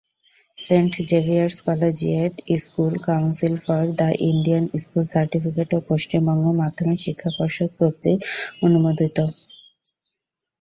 [0.57, 2.33] Saint Xavier's Collegiate
[2.57, 8.19] School Council for the Indian School Certificate ও পশ্চিমবঙ্গ মাধ্যমিক শিক্ষা পর্ষদ কর্তৃক
[8.65, 9.17] অনুমোদিত।